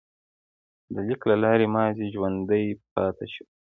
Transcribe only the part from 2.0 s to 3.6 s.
ژوندی پاتې شو.